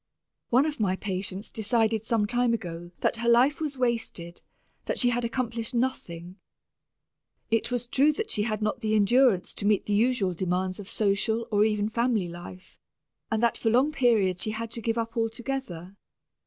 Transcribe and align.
One 0.49 0.65
of 0.65 0.79
my 0.79 0.95
patients 0.95 1.51
decided 1.51 2.03
some 2.03 2.25
time 2.25 2.55
ago 2.55 2.89
that 3.01 3.17
her 3.17 3.29
life 3.29 3.61
was 3.61 3.77
wasted, 3.77 4.41
that 4.85 4.97
she 4.97 5.11
had 5.11 5.23
accomplished 5.23 5.75
nothing. 5.75 6.37
It 7.51 7.69
was 7.69 7.85
true 7.85 8.11
that 8.13 8.31
she 8.31 8.41
had 8.41 8.63
not 8.63 8.81
the 8.81 8.95
endurance 8.95 9.53
to 9.53 9.65
meet 9.67 9.85
the 9.85 9.93
usual 9.93 10.33
demands 10.33 10.79
of 10.79 10.89
social 10.89 11.47
or 11.51 11.63
even 11.65 11.87
family 11.87 12.27
life, 12.29 12.79
and 13.29 13.43
that 13.43 13.59
for 13.59 13.69
long 13.69 13.91
periods 13.91 14.41
she 14.41 14.49
had 14.49 14.71
to 14.71 14.81
give 14.81 14.97
up 14.97 15.15
altogether. 15.15 15.95